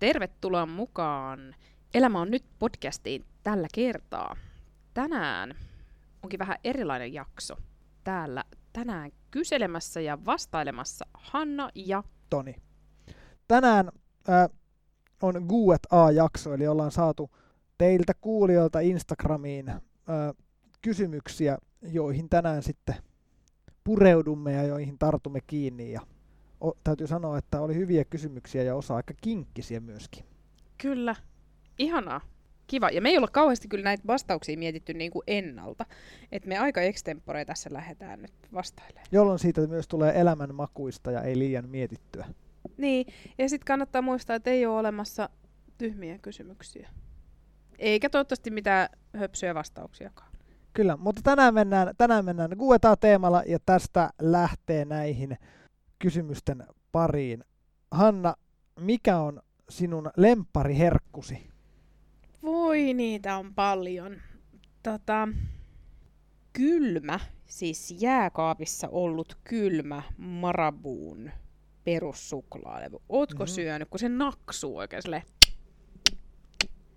[0.00, 1.54] Tervetuloa mukaan
[1.94, 4.36] Elämä on nyt podcastiin tällä kertaa.
[4.94, 5.54] Tänään
[6.22, 7.54] onkin vähän erilainen jakso.
[8.04, 12.56] Täällä tänään kyselemässä ja vastailemassa Hanna ja Toni.
[13.48, 13.88] Tänään
[14.28, 14.48] äh,
[15.22, 17.30] on Q&A-jakso, eli ollaan saatu
[17.78, 19.80] teiltä kuulijoilta Instagramiin äh,
[20.82, 22.94] kysymyksiä, joihin tänään sitten
[23.84, 25.92] pureudumme ja joihin tartumme kiinni.
[25.92, 26.00] Ja
[26.64, 30.24] o, täytyy sanoa, että oli hyviä kysymyksiä ja osa aika kinkkisiä myöskin.
[30.78, 31.16] Kyllä,
[31.78, 32.20] ihanaa.
[32.66, 32.90] Kiva.
[32.90, 35.86] Ja me ei olla kauheasti kyllä näitä vastauksia mietitty niin kuin ennalta.
[36.32, 39.06] Että me aika extempore tässä lähdetään nyt vastailemaan.
[39.12, 42.26] Jolloin siitä myös tulee elämänmakuista ja ei liian mietittyä.
[42.76, 43.06] Niin,
[43.38, 45.28] ja sitten kannattaa muistaa, että ei ole olemassa
[45.78, 46.88] tyhmiä kysymyksiä.
[47.78, 50.32] Eikä toivottavasti mitään höpsyjä vastauksiakaan.
[50.72, 55.38] Kyllä, mutta tänään mennään, tänään mennään Q&A-teemalla ja tästä lähtee näihin
[56.00, 57.44] kysymysten pariin.
[57.90, 58.34] Hanna,
[58.80, 61.50] mikä on sinun lemppariherkkusi?
[62.42, 64.16] Voi, niitä on paljon.
[64.82, 65.28] Tota,
[66.52, 71.30] kylmä, siis jääkaapissa ollut kylmä Marabuun
[71.84, 72.96] perussuklaalevy.
[73.08, 73.54] Ootko mm-hmm.
[73.54, 75.22] syönyt, kun se naksuu oikein silleen,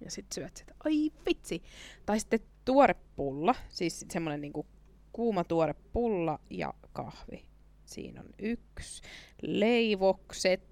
[0.02, 0.74] ja sit syöt sitä.
[0.86, 1.64] Ai vitsi!
[2.06, 4.66] Tai sitten tuore pulla, siis semmonen niinku
[5.12, 7.53] kuuma tuore pulla ja kahvi.
[7.94, 9.02] Siinä on yksi.
[9.42, 10.64] Leivokset.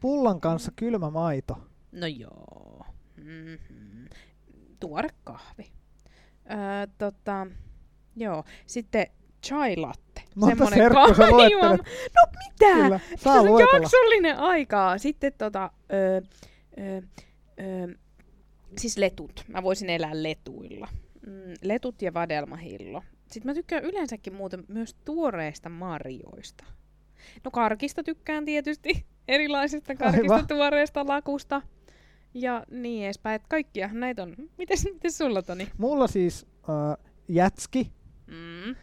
[0.00, 1.58] Pullan kanssa kylmä maito.
[1.92, 2.86] No joo.
[3.16, 4.08] Mm-hmm.
[4.80, 5.72] Tuore kahvi.
[6.50, 7.46] Öö, tota,
[8.16, 8.44] joo.
[8.66, 9.06] Sitten
[9.46, 10.22] chai latte.
[10.34, 11.80] Monta serkkua sä luettelet?
[12.16, 12.74] No mitä?
[12.82, 14.98] Kyllä, saa Se on jaksollinen aikaa.
[14.98, 16.20] Sitten tota, öö,
[16.78, 17.00] öö,
[17.60, 17.94] öö,
[18.78, 19.44] siis letut.
[19.48, 20.88] Mä voisin elää letuilla.
[21.26, 23.02] Mm, letut ja vadelmahillo.
[23.30, 26.64] Sitten mä tykkään yleensäkin muuten myös tuoreista marjoista.
[27.44, 29.06] No karkista tykkään tietysti.
[29.28, 30.46] Erilaisista karkista, Aivan.
[30.46, 31.62] tuoreesta lakusta.
[32.34, 33.34] Ja niin edespäin.
[33.36, 34.34] Et kaikkiahan näitä on.
[34.58, 35.68] Mites, mites sulla, Toni?
[35.78, 37.92] Mulla siis äh, jätski
[38.26, 38.76] Mm.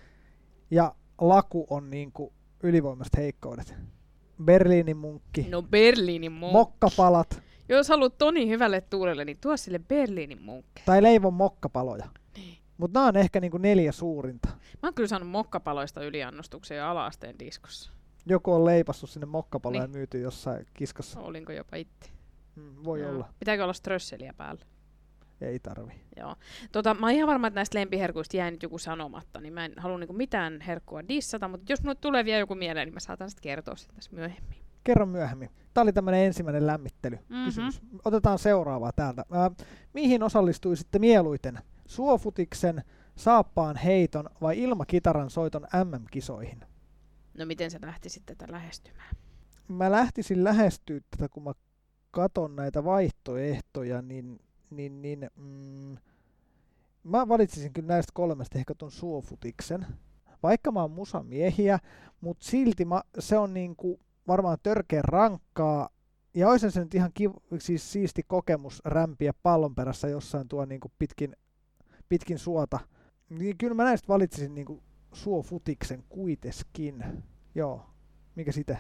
[0.71, 3.73] ja laku on niinku ylivoimaiset heikkoudet.
[4.43, 6.53] Berliinin munkki, No Berliinin munkki.
[6.53, 10.81] mokkapalat Jos haluat Toni hyvälle tuulelle, niin tuo sille Berliinin munkki.
[10.85, 12.05] tai leivon mokkapaloja.
[12.81, 14.49] Mutta nämä on ehkä niinku neljä suurinta.
[14.49, 17.91] Mä oon kyllä saanut mokkapaloista yliannostuksia jo ala-asteen diskossa.
[18.25, 19.91] Joku on leipassu sinne mokkapaloja Niin.
[19.91, 19.97] niin.
[19.99, 21.19] myyty jossain kiskassa.
[21.19, 22.09] Olinko jopa itse.
[22.55, 23.11] Mm, voi Joo.
[23.11, 23.29] olla.
[23.39, 24.61] Pitääkö olla strösseliä päällä?
[25.41, 25.91] Ei tarvi.
[26.17, 26.35] Joo.
[26.71, 29.73] Tota, mä oon ihan varma, että näistä lempiherkuista jäi nyt joku sanomatta, niin mä en
[29.77, 33.29] halua niinku mitään herkkua dissata, mutta jos mulle tulee vielä joku mieleen, niin mä saatan
[33.29, 34.57] sitten kertoa sen tässä myöhemmin.
[34.83, 35.49] Kerro myöhemmin.
[35.73, 37.19] Tämä oli tämmöinen ensimmäinen lämmittely.
[37.29, 37.45] Mhm.
[37.45, 37.81] Kysymys.
[38.05, 39.25] Otetaan seuraavaa täältä.
[39.31, 39.51] Ää,
[39.93, 41.59] mihin osallistuisitte mieluiten?
[41.91, 42.83] Suofutiksen,
[43.15, 46.65] saappaan heiton vai ilmakitaran soiton MM-kisoihin?
[47.37, 49.15] No miten sä lähtisit tätä lähestymään?
[49.67, 51.51] Mä lähtisin lähestyä tätä, kun mä
[52.11, 55.97] katon näitä vaihtoehtoja, niin, niin, niin mm,
[57.03, 59.85] mä valitsisin kyllä näistä kolmesta ehkä ton suofutiksen.
[60.43, 61.79] Vaikka mä oon musamiehiä,
[62.21, 65.89] mutta silti mä, se on niinku varmaan törkeä rankkaa.
[66.33, 70.91] Ja olisi se nyt ihan kiv, siis siisti kokemus rämpiä pallon perässä jossain tuo niinku
[70.99, 71.35] pitkin,
[72.11, 72.79] pitkin suota.
[73.29, 74.83] Niin kyllä mä näistä valitsisin niinku
[75.13, 77.03] suofutiksen kuiteskin.
[77.55, 77.85] Joo,
[78.35, 78.77] mikä sitten?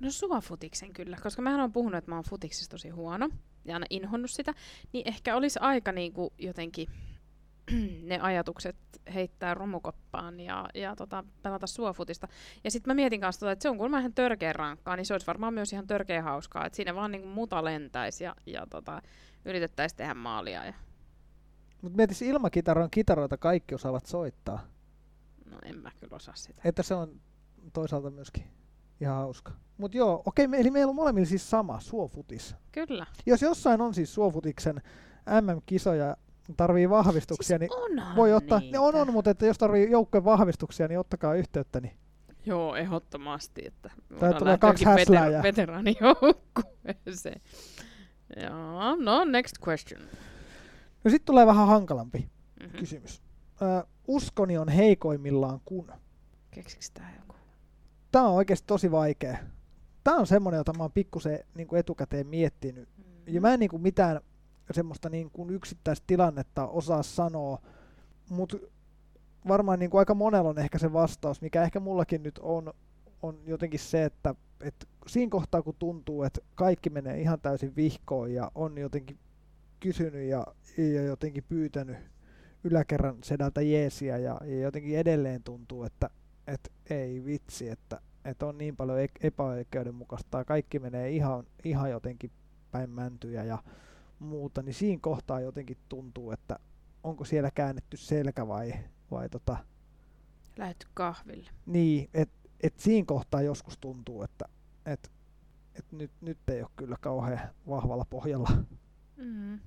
[0.00, 3.28] No sua futiksen kyllä, koska mähän on puhunut, että mä oon futiksessa tosi huono
[3.64, 4.54] ja aina inhonnut sitä,
[4.92, 6.88] niin ehkä olisi aika niinku jotenkin
[8.10, 8.76] ne ajatukset
[9.14, 12.28] heittää romukoppaan ja, ja tota, pelata suofutista.
[12.64, 15.14] Ja sitten mä mietin kanssa, tota, että se on kuulemma ihan törkeä rankkaa, niin se
[15.14, 19.02] olisi varmaan myös ihan törkeä hauskaa, että siinä vaan niinku muta lentäisi ja, ja tota,
[19.44, 20.64] yritettäisiin tehdä maalia.
[20.64, 20.74] Ja,
[21.82, 24.66] Mutta mietis ilmakitaran kitaroita kaikki osaavat soittaa.
[25.50, 26.62] no en mä kyllä osaa sitä.
[26.64, 27.20] Että se on
[27.72, 28.44] toisaalta myöskin
[29.00, 29.52] ihan hauska.
[29.78, 32.54] Mutta joo, okei, me, eli meillä on molemmilla siis sama, suofutis.
[32.72, 33.06] Kyllä.
[33.26, 34.82] Jos jossain on siis suofutiksen
[35.40, 36.16] MM-kisoja,
[36.56, 38.72] tarvii vahvistuksia, niin onhan voi ottaa, niitä.
[38.72, 41.80] ne on, on, mutta että jos tarvii joukkojen vahvistuksia, niin ottakaa yhteyttä.
[41.80, 41.96] Niin.
[42.46, 43.62] Joo, ehdottomasti.
[43.66, 45.42] Että voidaan tulee kaksi häslääjää.
[45.42, 47.40] veteraanijoukkueeseen.
[48.42, 50.00] Joo, no next question.
[51.04, 52.28] No sitten tulee vähän hankalampi
[52.62, 52.78] Mm-hmm.
[52.78, 53.22] kysymys.
[53.62, 55.92] Ö, uskoni on heikoimmillaan kun.
[56.50, 57.34] Keksiks tää joku?
[58.12, 59.38] Tämä on oikeasti tosi vaikea.
[60.04, 62.88] Tämä on semmoinen, jota mä oon pikkusen niin kuin etukäteen miettinyt.
[63.26, 64.20] Ja mä en niin kuin mitään
[64.70, 67.58] semmoista niin kuin yksittäistä tilannetta osaa sanoa,
[68.30, 68.56] mutta
[69.48, 72.72] varmaan niin kuin aika monella on ehkä se vastaus, mikä ehkä mullakin nyt on,
[73.22, 78.34] on jotenkin se, että, että siinä kohtaa kun tuntuu, että kaikki menee ihan täysin vihkoon
[78.34, 79.18] ja on jotenkin
[79.82, 80.46] kysynyt ja,
[80.78, 81.96] ja jotenkin pyytänyt
[82.64, 86.10] yläkerran sedältä jeesiä ja, ja jotenkin edelleen tuntuu, että,
[86.46, 91.90] että ei vitsi, että, että on niin paljon e- epäoikeudenmukaista tai kaikki menee ihan, ihan
[91.90, 92.30] jotenkin
[92.70, 93.58] päin mäntyjä ja
[94.18, 96.58] muuta, niin siinä kohtaa jotenkin tuntuu, että
[97.04, 98.72] onko siellä käännetty selkä vai,
[99.10, 99.56] vai tota,
[100.56, 101.50] Lähetty kahville.
[101.66, 104.44] niin, että et siinä kohtaa joskus tuntuu, että
[104.86, 105.10] et,
[105.74, 108.50] et nyt, nyt ei ole kyllä kauhean vahvalla pohjalla.
[109.16, 109.60] Mm.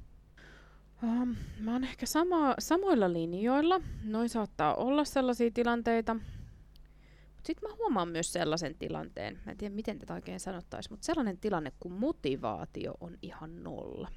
[1.04, 3.82] Um, mä oon ehkä sama, samoilla linjoilla.
[4.04, 6.14] Noin saattaa olla sellaisia tilanteita.
[6.14, 11.06] Mutta sitten mä huomaan myös sellaisen tilanteen, mä en tiedä miten tätä oikein sanottaisiin, mutta
[11.06, 14.10] sellainen tilanne, kun motivaatio on ihan nolla.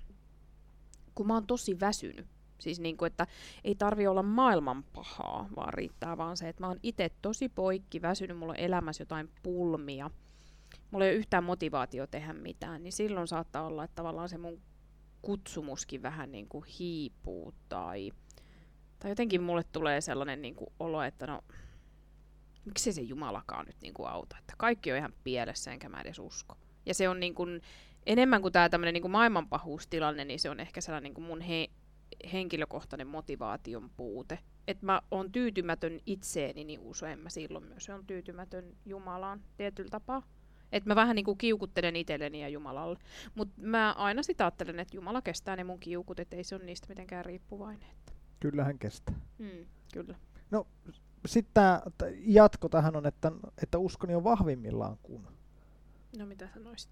[1.14, 2.26] Kun mä oon tosi väsynyt.
[2.58, 3.26] Siis niin kuin, että
[3.64, 8.02] ei tarvi olla maailman pahaa, vaan riittää vaan se, että mä oon itse tosi poikki
[8.02, 10.10] väsynyt, mulla on elämässä jotain pulmia.
[10.90, 14.60] Mulla ei ole yhtään motivaatio tehdä mitään, niin silloin saattaa olla, että tavallaan se mun
[15.22, 18.12] kutsumuskin vähän niin kuin hiipuu tai,
[18.98, 21.42] tai jotenkin mulle tulee sellainen niin kuin olo, että no
[22.64, 26.18] miksi se Jumalakaan nyt niin kuin auta, että kaikki on ihan pielessä enkä mä edes
[26.18, 26.56] usko.
[26.86, 27.62] Ja se on niin kuin,
[28.06, 31.68] enemmän kuin tämä tämmöinen niin maailmanpahuustilanne, niin se on ehkä sellainen niin kuin mun he,
[32.32, 34.38] henkilökohtainen motivaation puute.
[34.68, 40.22] Että mä oon tyytymätön itseeni, niin usein mä silloin myös on tyytymätön Jumalaan tietyllä tapaa.
[40.72, 42.98] Että mä vähän niin kuin kiukuttelen itselleni ja Jumalalle.
[43.34, 46.64] Mutta mä aina sitä ajattelen, että Jumala kestää ne mun kiukut, että ei se ole
[46.64, 47.88] niistä mitenkään riippuvainen.
[47.90, 48.12] Että.
[48.40, 49.14] Kyllähän kestää.
[49.38, 50.14] Mm, kyllä.
[51.26, 51.82] Sitten tämä
[52.18, 53.32] jatko tähän on, että,
[53.62, 55.28] että uskoni on vahvimmillaan kun.
[56.18, 56.90] No mitä sanoisit?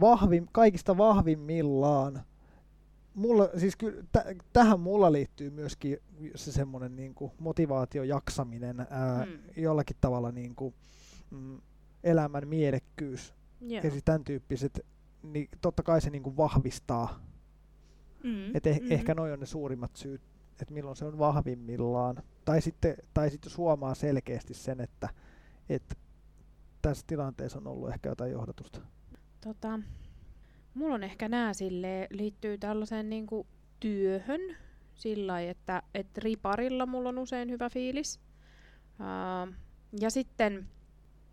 [0.00, 2.22] Vahvim, kaikista vahvimmillaan.
[3.14, 5.98] Mulla, siis kyllä, t- tähän mulla liittyy myöskin
[6.34, 9.62] se semmoinen niin motivaatio, jaksaminen, ää, Mm.
[9.62, 10.74] jollakin tavalla niin kuin,
[11.30, 11.60] mm,
[12.06, 13.80] elämän mielekkyys Joo.
[13.84, 14.86] ja siis tämän tyyppiset,
[15.22, 17.20] niin totta kai se niin kuin vahvistaa.
[18.22, 18.56] Mm.
[18.56, 18.92] Et eh, mm.
[18.92, 20.22] ehkä noin on ne suurimmat syyt,
[20.62, 22.22] että milloin se on vahvimmillaan.
[22.44, 25.08] Tai sitten, tai sitten jos huomaa selkeästi sen, että,
[25.68, 25.94] että
[26.82, 28.80] tässä tilanteessa on ollut ehkä jotain johdatusta.
[29.40, 29.80] Tota,
[30.74, 33.46] mulla on ehkä nää sille liittyy tällaiseen niinku
[33.80, 34.40] työhön
[34.94, 38.20] sillä lailla, että et riparilla mulla on usein hyvä fiilis.
[39.00, 39.54] Uh,
[40.00, 40.68] ja sitten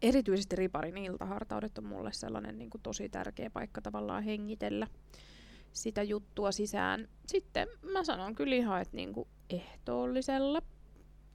[0.03, 4.87] erityisesti riparin iltahartaudet on mulle sellainen niinku tosi tärkeä paikka tavallaan hengitellä
[5.71, 7.07] sitä juttua sisään.
[7.27, 10.61] Sitten mä sanon kyllä ihan, että niinku ehtoollisella.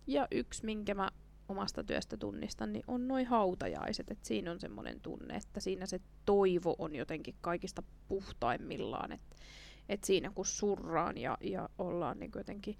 [0.06, 1.10] Ja yksi, minkä mä
[1.48, 4.10] omasta työstä tunnistan, niin on noin hautajaiset.
[4.10, 9.12] Et siinä on semmoinen tunne, että siinä se toivo on jotenkin kaikista puhtaimmillaan.
[9.12, 9.36] Että
[9.88, 12.78] et siinä kun surraan ja, ja ollaan niin jotenkin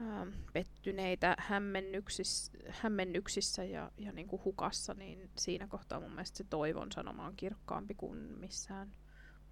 [0.00, 6.44] ää, pettyneitä hämmennyksissä, hämmennyksissä ja, ja niin kuin hukassa, niin siinä kohtaa mun mielestä se
[6.44, 8.92] toivon sanoma on kirkkaampi kuin missään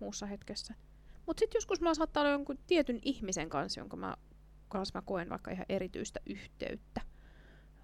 [0.00, 0.74] muussa hetkessä.
[1.26, 4.16] Mutta sitten joskus mulla saattaa olla jonkun tietyn ihmisen kanssa, jonka mä,
[4.68, 7.00] kanssa mä koen vaikka ihan erityistä yhteyttä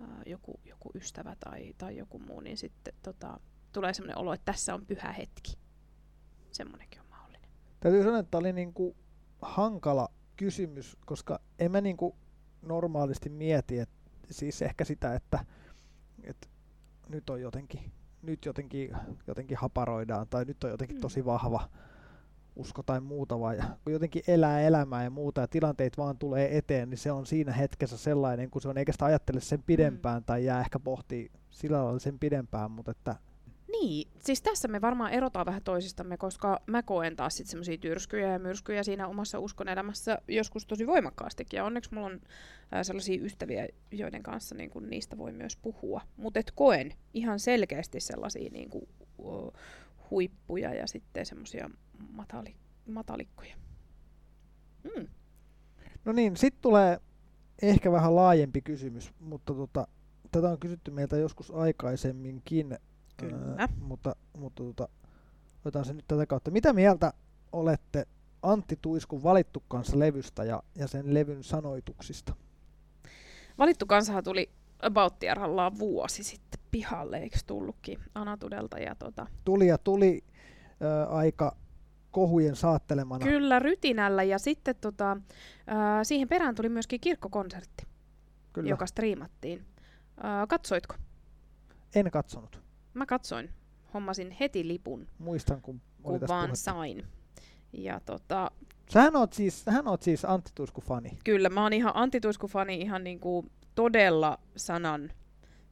[0.01, 3.41] ää, joku, joku ystävä tai, tai joku muu, niin sitten tota,
[3.73, 5.59] tulee semmoinen olo, että tässä on pyhä hetki.
[6.51, 7.51] Semmoinenkin on mahdollinen.
[7.81, 8.97] Täytyy sanoa, että tämä oli niin kuin
[9.43, 12.15] hankala kysymys, koska en mä niin kuin
[12.63, 13.97] normaalisti mieti, että
[14.31, 15.45] siis ehkä sitä, että,
[16.25, 16.49] että
[17.09, 17.93] nyt on jotenkin,
[18.23, 18.97] nyt jotenkin,
[19.27, 21.01] jotenkin haparoidaan tai nyt on jotenkin Mm.
[21.01, 21.69] tosi vahva
[22.57, 26.91] usko tai muuta, vaan kun jotenkin elää elämää ja muuta ja tilanteet vaan tulee eteen,
[26.91, 30.45] niin se on siinä hetkessä sellainen, kun se on eikä sitä ajattele sen pidempään tai
[30.45, 33.17] jää ehkä pohtii sillä lailla sen pidempään, mutta että
[33.73, 38.33] Niin, siis tässä me varmaan erotaan vähän toisistamme, koska mä koen taas sitten semmoisia tyrskyjä
[38.33, 41.57] ja myrskyjä siinä omassa uskon elämässä joskus tosi voimakkaastikin.
[41.57, 42.21] Ja onneksi mulla on
[42.73, 46.01] ää, sellaisia ystäviä, joiden kanssa niin kun niistä voi myös puhua.
[46.17, 48.89] Mutta koen ihan selkeästi sellaisia niin kun,
[50.11, 51.71] huippuja ja sitten semmoisia
[52.11, 53.57] matali, matalikkoja.
[54.85, 55.09] Mm.
[56.05, 57.01] No niin, sitten tulee
[57.63, 59.89] ehkä vähän laajempi kysymys, mutta tota,
[60.31, 62.79] tätä on kysytty meiltä joskus aikaisemminkin,
[63.21, 63.55] Kyllä.
[63.59, 64.89] ää, mutta, mutta tota,
[65.61, 66.51] otetaan se nyt tätä kautta.
[66.51, 67.13] Mitä mieltä
[67.53, 68.07] olette
[68.43, 72.35] Antti Tuiskun valittu kanssa levystä ja, ja sen levyn sanoituksista?
[73.59, 74.51] Valittu kansahan tuli
[74.83, 75.15] About
[75.79, 78.79] vuosi sitten pihalle, eikö tullutkin Anatudelta.
[78.79, 80.25] Ja tota, Tuli ja tuli
[80.81, 81.57] ää, aika
[82.11, 83.27] kohujen saattelemana.
[83.27, 84.23] Kyllä, rytinällä.
[84.23, 85.17] Ja sitten tota,
[85.67, 87.87] ää, siihen perään tuli myöskin kirkkokonsertti,
[88.53, 88.69] Kyllä.
[88.69, 89.67] joka striimattiin.
[90.23, 90.95] Ää, katsoitko?
[91.95, 92.63] En katsonut.
[93.01, 93.51] Mä katsoin.
[93.95, 96.65] Hommasin heti lipun, Muistan, kun oli kun tästä vaan puhetta.
[96.65, 97.07] sain.
[97.73, 98.51] Ja tota,
[98.91, 101.19] Sähän oot siis, sähän oot siis Antti Tuisku-fani.
[101.25, 105.11] kyllä, mä oon ihan antituiskufani ihan niinku todella sanan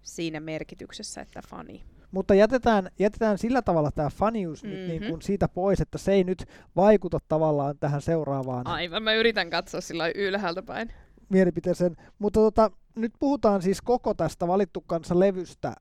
[0.03, 1.85] siinä merkityksessä, että fani.
[2.11, 4.77] Mutta jätetään, jätetään sillä tavalla tämä fanius mm-hmm.
[4.79, 4.91] nyt Mhm.
[5.01, 6.45] niin kuin siitä pois, että se ei nyt
[6.77, 10.93] vaikuta tavallaan tähän seuraavaan Aivan, mä yritän katsoa sillä lailla ylhäältä päin.
[11.29, 11.97] mielipiteeseen.
[12.19, 15.75] Mutta tota, nyt puhutaan siis koko tästä valittu kanssa levystä,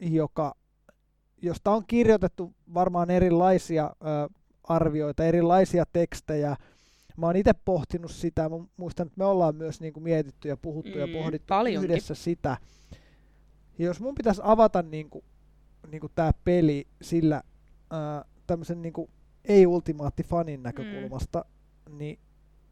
[0.00, 0.54] joka,
[1.42, 6.56] josta on kirjoitettu varmaan erilaisia ö, arvioita, erilaisia tekstejä.
[7.16, 10.56] Mä oon itse pohtinut sitä, mä muistan, että me ollaan myös niin kuin mietitty ja
[10.56, 11.90] puhuttu mm, ja pohdittu paljonkin.
[11.90, 12.56] yhdessä sitä.
[13.78, 15.24] Ja jos mun pitäisi avata niin kuin,
[15.90, 17.42] niin kuin tämä peli sillä
[18.46, 19.10] tämmöisen niin kuin
[19.44, 21.44] ei-ultimaatti-fanin näkökulmasta,
[21.88, 21.98] mm.
[21.98, 22.18] niin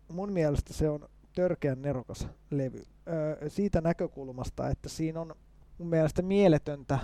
[0.09, 2.83] mun mielestä se on törkeän nerokas levy.
[3.09, 5.35] Öö, siitä näkökulmasta, että siinä on
[5.79, 6.99] mun mielestä mieletöntä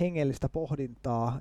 [0.00, 1.40] hengellistä pohdintaa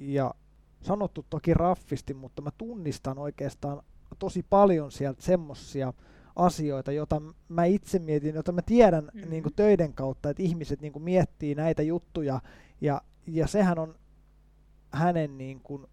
[0.00, 0.34] ja
[0.80, 3.82] sanottu toki raffisti, mutta mä tunnistan oikeastaan
[4.18, 5.92] tosi paljon sieltä semmosia
[6.36, 9.30] asioita, joita mä itse mietin, joita mä tiedän mm-hmm.
[9.30, 12.40] niin kuin töiden kautta, että ihmiset niin kuin miettii näitä juttuja
[12.80, 13.94] ja, ja sehän on
[14.92, 15.86] hänen niin kuin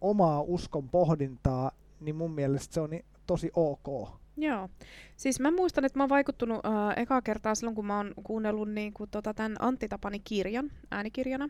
[0.00, 2.90] omaa uskon pohdintaa, niin mun mielestä se on
[3.26, 4.08] tosi ok.
[4.36, 4.68] Joo.
[5.16, 8.70] Siis mä muistan, että mä oon vaikuttunut äh, ekaa kertaa silloin, kun mä oon kuunnellut
[8.70, 11.48] niin kuin, tota, tämän Antti Tapani kirjan äänikirjana.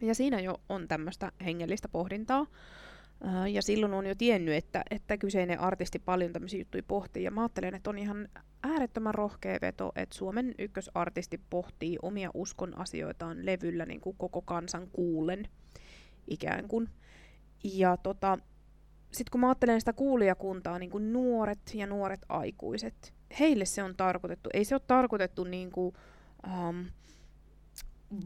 [0.00, 2.46] Ja siinä jo on tämmöistä hengellistä pohdintaa.
[3.26, 7.24] Äh, ja silloin on jo tiennyt, että, että kyseinen artisti paljon tämmöisiä juttuja pohtii.
[7.24, 8.28] Ja mä ajattelen, että on ihan
[8.62, 14.88] äärettömän rohkea veto, että Suomen ykkösartisti pohtii omia uskon asioitaan levyllä niin kuin koko kansan
[14.92, 15.48] kuulen
[16.28, 16.88] ikään kuin.
[17.64, 18.38] Ja tota,
[19.12, 23.96] sitten kun mä ajattelen sitä kuulijakuntaa, niin kuin nuoret ja nuoret aikuiset, heille se on
[23.96, 24.50] tarkoitettu.
[24.52, 25.94] Ei se ole tarkoitettu niin kuin,
[26.46, 26.84] um,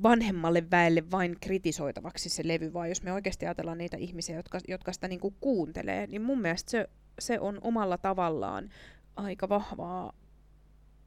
[0.02, 4.93] vanhemmalle väelle vain kritisoitavaksi se levy, vaan jos me oikeasti ajatellaan niitä ihmisiä, jotka, jotka
[4.93, 6.88] sitä niin kuin kuuntelee, niin mun mielestä se,
[7.19, 8.71] se on omalla tavallaan
[9.16, 10.12] aika vahvaa,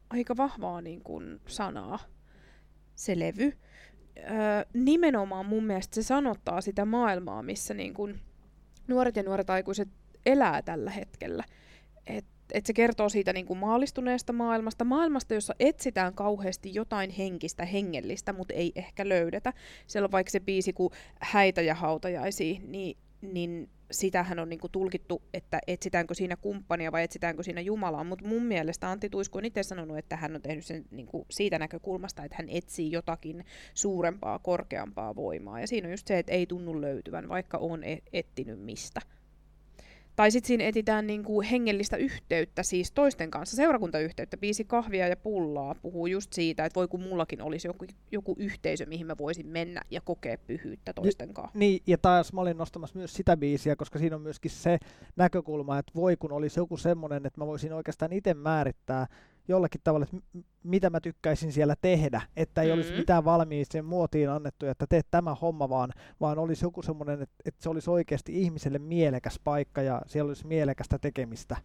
[0.10, 2.00] aika vahvaa niin kuin sanaa,
[2.96, 3.54] se levy.
[4.18, 8.22] Öö, nimenomaan mun mielestä se sanottaa sitä maailmaa, missä niin kuin
[8.90, 9.90] nuoret ja nuoret aikuiset
[10.26, 11.44] elää tällä hetkellä.
[12.08, 17.66] Et, et se kertoo siitä niin kuin maalistuneesta maailmasta, maailmasta, jossa etsitään kauheasti jotain henkistä,
[17.66, 19.54] hengellistä, mutta ei ehkä löydetä.
[19.88, 24.72] Siellä on vaikka se biisi kuin Häitä ja hautajaisia, niin, niin sitähän on niin kuin
[24.72, 29.46] tulkittu, että etsitäänkö siinä kumppania vai etsitäänkö siinä Jumalaa, mutta mun mielestä Antti Tuisku on
[29.46, 33.46] itse sanonut, että hän on tehnyt sen niin kuin siitä näkökulmasta, että hän etsii jotakin
[33.74, 35.60] suurempaa, korkeampaa voimaa.
[35.60, 39.02] Ja siinä on just se, että ei tunnu löytyvän, vaikka on e- etsinyt mistä.
[40.16, 45.76] Tai sitten siinä etitään niinku hengellistä yhteyttä, siis toisten kanssa, seurakuntayhteyttä, biisi kahvia ja pullaa
[45.82, 49.82] puhuu just siitä, että voi kun mullakin olisi joku, joku yhteisö, mihin mä voisin mennä
[49.92, 51.60] ja kokea pyhyyttä toisten kanssa.
[51.60, 54.78] Niin, ja taas mä olin nostamassa myös sitä biisiä, koska siinä on myöskin se
[55.16, 59.08] näkökulma, että voi kun olisi joku semmoinen, että mä voisin oikeastaan itse määrittää,
[59.48, 62.78] jollakin tavalla, että mitä mä tykkäisin siellä tehdä, että ei mm-hmm.
[62.78, 67.36] olisi mitään valmiiseen muotiin annettu, että teet tämä homma vaan, vaan olisi joku semmoinen, että,
[67.46, 71.58] että se olisi oikeasti ihmiselle mielekäs paikka ja siellä olisi mielekästä tekemistä.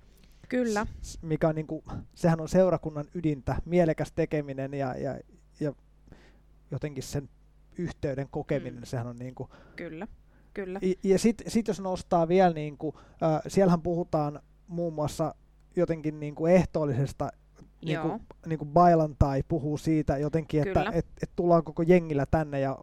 [0.48, 0.86] Kyllä.
[1.02, 5.18] S- mikä on niin kuin, sehän on seurakunnan ydintä, mielekäs tekeminen ja, ja,
[5.60, 5.72] ja
[6.70, 7.28] jotenkin sen
[7.78, 8.84] yhteyden kokeminen, mm.
[8.84, 10.08] sehän on niin kuin, Kyllä,
[10.54, 10.78] kyllä.
[10.82, 15.34] Ja, ja sitten sit jos nostaa vielä, niin kuin, äh, siellähän puhutaan muun muassa
[15.76, 17.30] jotenkin niin kuin ehtoollisesta
[17.84, 22.60] niin kuin, niin kuin Bailantai puhuu siitä jotenkin, että et, et tullaan koko jengillä tänne
[22.60, 22.78] ja,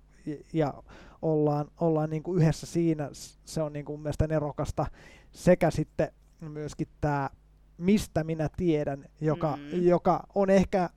[0.53, 0.73] ja
[1.21, 3.09] ollaan, ollaan niin kuin yhdessä siinä.
[3.45, 4.85] Se on niin kuin mielestäni nerokasta.
[5.31, 7.29] Sekä sitten myöskin tämä
[7.77, 9.83] Mistä minä tiedän, joka, mm.
[9.83, 10.89] joka on ehkä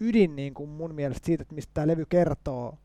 [0.00, 2.78] ydin niin kuin mun mielestä siitä, että mistä tämä levy kertoo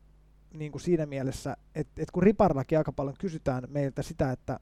[0.54, 4.60] niin kuin siinä mielessä, että, että kun Riparlakin aika paljon kysytään meiltä sitä, että,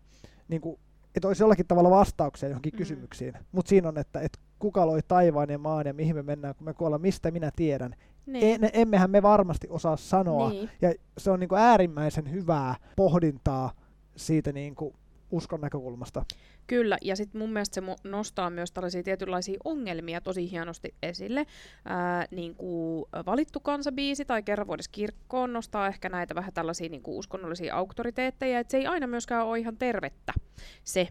[0.48, 0.80] niin kuin,
[1.14, 2.78] että olisi jollakin tavalla vastauksia johonkin mm.
[2.78, 6.54] kysymyksiin, mutta siinä on, että, että kuka loi taivaan ja maan ja mihin me mennään,
[6.54, 7.94] kun me kuollaan, mistä minä tiedän.
[8.26, 8.64] Niin.
[8.64, 10.50] E, emmehän me varmasti osaa sanoa.
[10.50, 10.70] Niin.
[10.82, 13.72] Ja se on niin kuin äärimmäisen hyvää pohdintaa
[14.16, 14.94] siitä niin kuin
[15.30, 16.24] uskon näkökulmasta.
[16.66, 21.46] Kyllä, ja sitten mun mielestä se nostaa myös tällaisia tietynlaisia ongelmia tosi hienosti esille.
[21.84, 27.02] Ää, niin kuin valittu kansabiisi tai kerran vuodessa kirkkoon nostaa ehkä näitä vähän tällaisia niin
[27.02, 30.32] kuin uskonnollisia auktoriteetteja, että se ei aina myöskään ole ihan tervettä
[30.84, 31.08] se,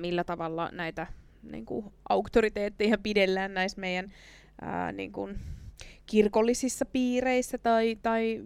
[0.00, 1.06] millä tavalla näitä
[1.42, 4.12] niin kuin, auktoriteetteja pidellään näissä meidän
[4.60, 5.38] ää, niin kuin,
[6.06, 8.44] kirkollisissa piireissä tai, tai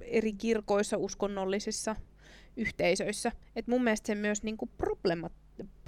[0.00, 1.96] eri kirkoissa, uskonnollisissa
[2.56, 3.32] yhteisöissä.
[3.56, 5.32] Et mun mielestä se myös niin kuin, problemat,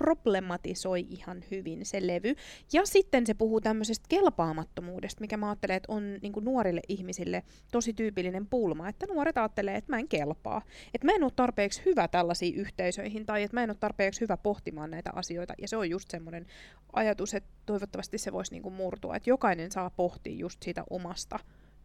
[0.03, 2.35] problematisoi ihan hyvin se levy.
[2.73, 7.43] Ja sitten se puhuu tämmöisestä kelpaamattomuudesta, mikä mä ajattelen, että on niin nuorille ihmisille
[7.73, 10.63] tosi tyypillinen pulma, että nuoret ajattelee, että mä en kelpaa,
[10.95, 14.37] että mä en ole tarpeeksi hyvä tällaisiin yhteisöihin tai että mä en ole tarpeeksi hyvä
[14.37, 15.55] pohtimaan näitä asioita.
[15.59, 16.47] Ja se on just semmoinen
[16.93, 21.39] ajatus, että toivottavasti se voisi niin murtua, että jokainen saa pohtia just siitä omasta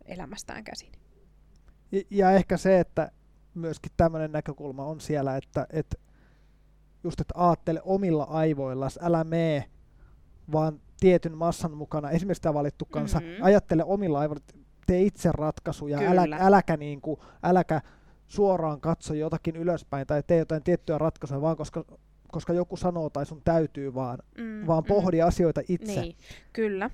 [0.06, 0.92] elämästään käsin.
[1.92, 3.12] Ja, ja ehkä se, että
[3.54, 6.07] myöskin tämmöinen näkökulma on siellä, että, että
[7.08, 9.64] just, että aattele omilla aivoillas, älä mee
[10.52, 13.44] vaan tietyn massan mukana, esimerkiksi tämä valittu kansa, mm-hmm.
[13.44, 14.44] ajattele omilla aivoilla,
[14.88, 17.82] tee itse ratkaisuja, älä, äläkä, niin kuin, äläkä
[18.28, 21.86] suoraan katso jotakin ylöspäin tai tee jotain tiettyä ratkaisua, vaan koska,
[22.32, 25.28] koska joku sanoo tai sun täytyy vaan, Mm, vaan pohdi mm.
[25.28, 26.02] asioita itse.
[26.02, 26.16] Niin,
[26.54, 26.90] kyllä.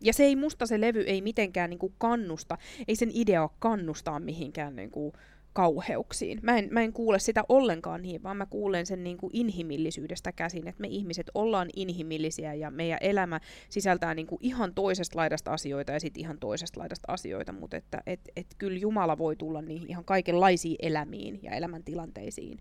[0.00, 4.76] Ja se ei musta se levy ei mitenkään niinku kannusta, ei sen idea kannustaa mihinkään
[4.76, 5.12] niinku
[5.52, 6.40] kauheuksiin.
[6.42, 10.68] Mä en, mä en kuule sitä ollenkaan niin, vaan mä kuulen sen niinku inhimillisyydestä käsin,
[10.68, 16.00] että me ihmiset ollaan inhimillisiä ja meidän elämä sisältää niinku ihan toisesta laidasta asioita ja
[16.00, 20.04] sitten ihan toisesta laidasta asioita, mutta että et, et kyllä Jumala voi tulla niihin ihan
[20.04, 22.58] kaikenlaisiin elämiin ja elämäntilanteisiin.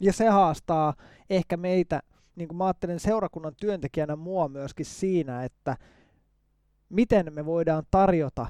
[0.00, 0.94] Ja se haastaa
[1.30, 2.02] ehkä meitä,
[2.36, 5.76] niin kuin mä ajattelen seurakunnan työntekijänä mua myöskin siinä, että
[6.88, 8.46] miten me voidaan tarjota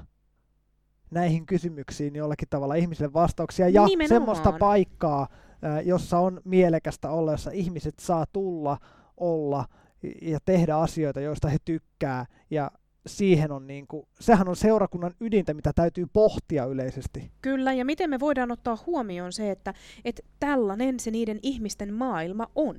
[1.10, 4.08] näihin kysymyksiin jollakin tavalla ihmisille vastauksia ja Nimenomaan.
[4.08, 5.28] semmoista paikkaa,
[5.84, 8.78] jossa on mielekästä olla, jossa ihmiset saa tulla,
[9.16, 9.64] olla
[10.22, 12.70] ja tehdä asioita, joista he tykkää ja
[13.06, 17.30] siihen on niin kuin, sehän on seurakunnan ydintä, mitä täytyy pohtia yleisesti.
[17.42, 19.74] Kyllä, ja miten me voidaan ottaa huomioon se, että
[20.04, 22.76] et tällainen se niiden ihmisten maailma on.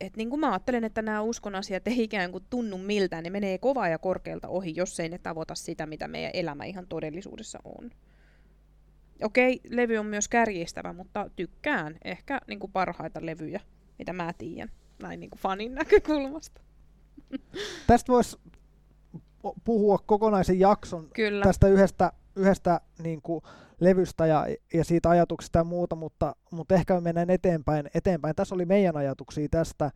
[0.00, 3.30] Et, niin kuin mä ajattelen, että nämä uskon asiat ei ikään kuin tunnu miltään, ne
[3.30, 7.58] menee kovaa ja korkealta ohi, jos ei ne tavoita sitä, mitä meidän elämä ihan todellisuudessa
[7.64, 7.90] on.
[9.22, 13.60] Okei, levy on myös kärjistävä, mutta tykkään ehkä niin kuin parhaita levyjä,
[13.98, 14.70] mitä mä tiedän,
[15.02, 16.60] näin niin kuin fanin näkökulmasta.
[17.86, 18.36] Tästä voisi
[19.64, 21.44] puhua kokonaisen jakson Kyllä.
[21.44, 23.42] tästä yhdestä, yhdestä niin kuin
[23.80, 27.90] levystä ja, ja siitä ajatuksesta ja muuta, mutta, mutta ehkä me mennään eteenpäin.
[27.94, 28.34] eteenpäin.
[28.34, 29.90] Tässä oli meidän ajatuksia tästä.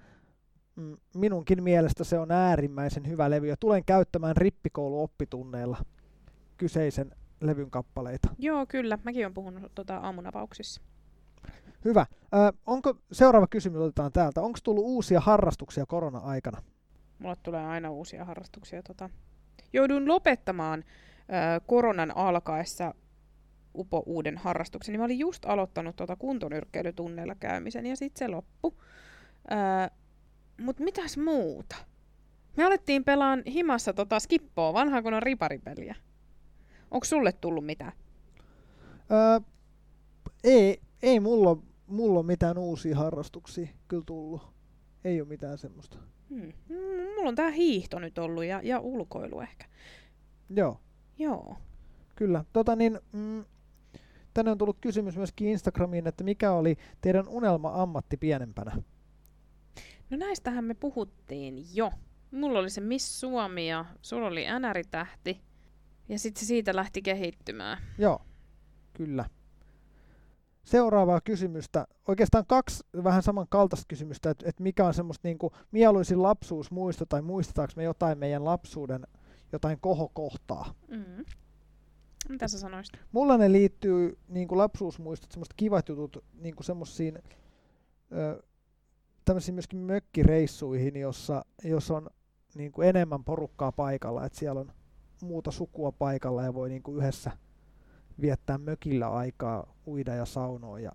[0.77, 5.79] Mm, Minunkin mielestä se on äärimmäisen hyvä levy ja tulen käyttämään rippikouluoppitunneilla
[6.57, 7.11] kyseisen
[7.41, 8.29] levyn kappaleita.
[8.39, 8.99] Joo, kyllä.
[9.05, 10.81] Mäkin olen puhunut tota, aamunapauksissa.
[11.85, 12.07] Hyvä.
[12.35, 14.43] Ö, onko, seuraava kysymys otetaan täältä.
[14.43, 16.63] Onko tullut uusia harrastuksia korona-aikana?
[17.19, 18.83] Mulle tulee aina uusia harrastuksia.
[18.83, 19.11] Tota.
[19.73, 20.85] Jouduin lopettamaan
[21.67, 22.95] koronan alkaessa
[23.75, 24.93] upo uuden harrastuksen.
[24.93, 28.75] Niin mä olin just aloittanut tota kuntonyrkkeilytunneilla käymisen ja sitten se loppu.
[30.61, 31.77] Mutta mitäs muuta?
[32.57, 35.97] Me alettiin pelaan himassa tota skippoa, vanhaa kun on riparipeliä.
[36.91, 37.93] Onko sulle tullut mitään?
[39.11, 39.41] Öö,
[40.45, 41.57] ei, ei mulla,
[41.87, 44.43] mulla ole mitään uusia harrastuksia kyllä tullut.
[45.05, 45.99] Ei ole mitään semmoista.
[46.31, 46.53] Hmm.
[46.69, 46.77] Mm,
[47.17, 49.67] Mulla on tää hiihto nyt ollut ja, ja ulkoilu ehkä.
[50.51, 50.81] Joo,
[51.19, 51.57] Joo.
[52.17, 52.45] kyllä.
[52.53, 53.45] Tota niin, mm,
[54.35, 58.83] tänne on tullut kysymys myöskin Instagramiin, että mikä oli teidän unelma-ammatti pienempänä?
[60.11, 61.91] No näistähän me puhuttiin jo.
[62.31, 65.41] Mulla oli se Miss Suomi ja sulla oli NR-tähti.
[66.09, 67.79] Ja sitten se siitä lähti kehittymään.
[67.99, 68.21] Joo,
[68.93, 69.25] kyllä.
[70.65, 76.23] Seuraavaa kysymystä, oikeastaan kaksi vähän samankaltaista kysymystä, että, että mikä on semmoista niin kuin mieluisin
[76.23, 79.07] lapsuusmuisto tai muistetaanko me jotain meidän lapsuuden
[79.53, 80.75] jotain kohokohtaa.
[80.89, 81.25] Mm.
[82.29, 82.95] Mitä sä sanoisit?
[83.13, 87.19] Mulla ne liittyy niin kuin lapsuusmuistot, semmoiset kivat jutut, niin kuin semmoisiin
[89.25, 92.11] tämmöisiin myöskin mökkireissuihin, jossa, jos on
[92.55, 94.73] niin kuin enemmän porukkaa paikalla, että siellä on
[95.23, 97.31] muuta sukua paikalla ja voi niin kuin yhdessä
[98.21, 100.93] viettää mökillä aikaa, uida ja saunoa ja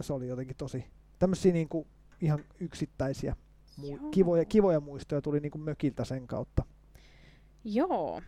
[0.00, 0.84] se oli jotenkin tosi
[1.18, 1.86] tämmöisiä niin kuin
[2.20, 3.36] ihan yksittäisiä
[3.80, 6.62] mu- kivoja, kivoja muistoja tuli niin kuin mökiltä sen kautta.
[7.64, 8.22] Joo.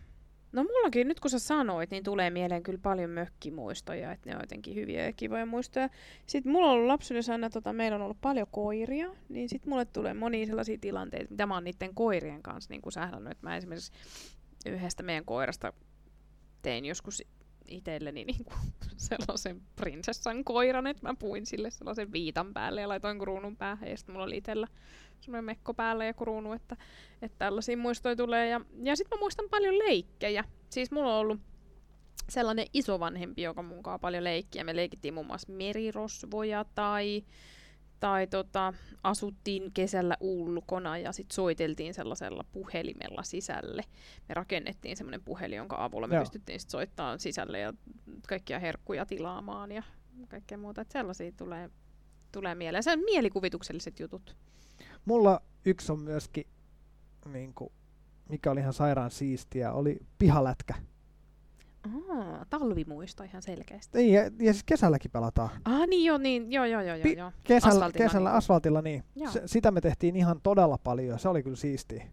[0.52, 4.42] No mullakin nyt kun sä sanoit, niin tulee mieleen kyllä paljon mökkimuistoja, että ne on
[4.42, 5.88] jotenkin hyviä ja kivoja muistoja.
[6.26, 9.84] Sitten mulla on ollut lapsuudessa aina, tota, meillä on ollut paljon koiria, niin sitten mulle
[9.84, 13.32] tulee monia sellaisia tilanteita, mitä mä oon niiden koirien kanssa niin kuin sählännyt.
[13.32, 13.92] Että mä esimerkiksi
[14.66, 15.72] yhdestä meidän koirasta
[16.62, 17.22] tein joskus
[17.68, 18.58] itselleni niin kuin
[18.96, 23.96] sellaisen prinsessan koiran, että mä puin sille sellaisen viitan päälle ja laitoin kruunun päähän ja
[23.96, 24.66] sitten mulla oli itsellä
[25.24, 26.76] semmoinen mekko päällä ja kruunu, että,
[27.22, 28.48] että tällaisia muistoja tulee.
[28.48, 30.44] Ja, ja sitten mä muistan paljon leikkejä.
[30.70, 31.40] Siis mulla on ollut
[32.28, 34.64] sellainen isovanhempi, joka kanssa paljon leikkiä.
[34.64, 37.24] Me leikittiin muun muassa merirosvoja tai,
[38.00, 43.82] tai tota, asuttiin kesällä ulkona ja sitten soiteltiin sellaisella puhelimella sisälle.
[44.28, 46.22] Me rakennettiin semmoinen puhelin, jonka avulla me Joo.
[46.22, 47.72] pystyttiin sit soittamaan sisälle ja
[48.28, 49.82] kaikkia herkkuja tilaamaan ja
[50.28, 50.80] kaikkea muuta.
[50.80, 51.70] Et sellaisia tulee,
[52.34, 52.82] tulee mieleen.
[52.82, 54.36] Se on mielikuvitukselliset jutut.
[55.04, 56.46] Mulla yksi on myöskin,
[57.32, 57.70] niin kuin,
[58.28, 60.74] mikä oli ihan sairaan siistiä, oli pihalätkä.
[62.08, 63.98] Aa, talvimuisto ihan selkeästi.
[63.98, 65.50] Ei, ja, ja siis kesälläkin pelataan.
[65.64, 67.32] Ah niin joo, niin, joo, joo, joo, Pi- joo.
[67.44, 68.36] Kesällä, Asfaltilla kesällä niin.
[68.36, 69.04] asfaltilla, niin.
[69.16, 69.30] Joo.
[69.32, 72.06] Se, sitä me tehtiin ihan todella paljon se oli kyllä siistiä.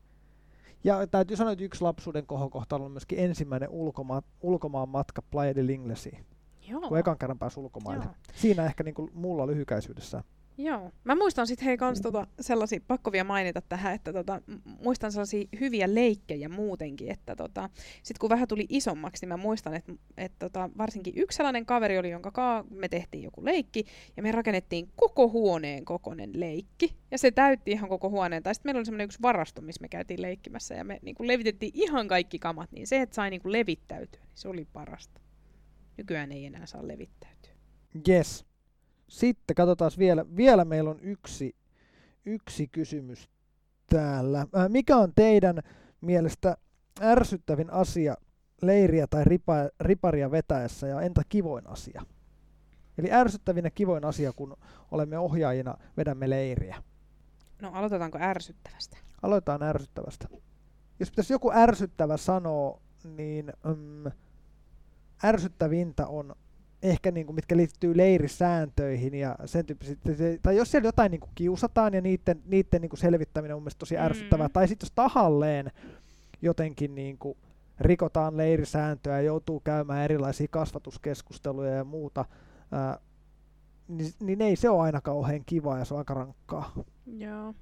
[0.83, 5.55] Ja täytyy sanoa, että yksi lapsuuden kohokohta on ollut myöskin ensimmäinen ulkoma, ulkomaan matka Playa
[5.55, 6.25] de Linglesiin,
[6.69, 6.81] Joo.
[6.81, 8.05] kun ekan kerran pääsi ulkomaille.
[8.05, 8.13] Joo.
[8.33, 10.23] Siinä ehkä niin kuin mulla lyhykäisyydessä.
[10.57, 10.91] Joo.
[11.03, 14.41] Mä muistan sitten hei kans tota, sellaisia, pakko vielä mainita tähän, että tota,
[14.83, 17.69] muistan sellaisia hyviä leikkejä muutenkin, että tota,
[18.03, 21.97] sit kun vähän tuli isommaksi, niin mä muistan, että et, tota, varsinkin yksi sellainen kaveri
[21.97, 23.85] oli, jonka kaa me tehtiin joku leikki,
[24.17, 28.43] ja me rakennettiin koko huoneen kokonen leikki, ja se täytti ihan koko huoneen.
[28.43, 31.71] Tai sitten meillä oli semmoinen yksi varasto, missä me käytiin leikkimässä, ja me niin levitettiin
[31.75, 35.21] ihan kaikki kamat, niin se, että sai niin levittäytyä, niin se oli parasta.
[36.01, 37.51] Nykyään ei enää saa levittäytyä.
[38.09, 38.45] Yes.
[39.07, 41.55] Sitten katsotaan vielä, vielä meillä on yksi,
[42.25, 43.29] yksi kysymys
[43.89, 44.39] täällä.
[44.39, 45.59] Äh, mikä on teidän
[46.01, 46.57] mielestä
[47.01, 48.15] ärsyttävin asia
[48.61, 52.05] leiriä tai ripa, riparia vetäessä ja entä kivoin asia?
[52.97, 54.57] Eli ärsyttävin ja kivoin asia, kun
[54.91, 56.83] olemme ohjaajina, vedämme leiriä.
[57.61, 58.97] No aloitetaanko ärsyttävästä?
[59.21, 60.27] Aloitetaan ärsyttävästä.
[60.99, 64.11] Jos pitäisi joku ärsyttävä sanoa, niin mm,
[65.23, 66.35] ärsyttävintä on
[66.81, 69.99] ehkä niin kuin, mitkä liittyy leirisääntöihin ja sen tyyppiset,
[70.41, 73.79] tai jos siellä jotain niin kuin kiusataan ja niiden, niiden niin kuin selvittäminen on mielestäni
[73.79, 74.01] tosi mm.
[74.01, 74.53] ärsyttävää, mm.
[74.53, 75.71] tai sitten jos tahalleen
[76.41, 77.37] jotenkin niin kuin
[77.79, 82.25] rikotaan leirisääntöä ja joutuu käymään erilaisia kasvatuskeskusteluja ja muuta,
[82.71, 82.99] ää,
[83.87, 86.73] niin, niin ei se ole aina kauhean kiva ja se on aika rankkaa.
[87.17, 87.53] Joo.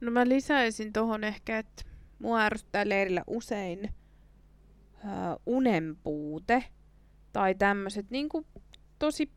[0.00, 1.84] No mä lisäisin tuohon ehkä, että
[2.18, 3.90] mua ärsyttää leirillä usein
[5.04, 6.64] ää, unenpuute
[7.32, 8.28] tai tämmöiset niin
[8.98, 9.30] tosi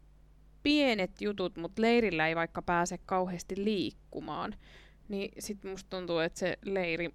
[0.63, 4.56] pienet jutut, mutta leirillä ei vaikka pääse kauheasti liikkumaan.
[5.10, 7.10] Niin sit musta tuntuu, että se leiri,